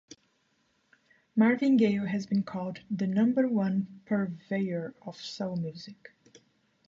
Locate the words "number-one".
3.05-4.01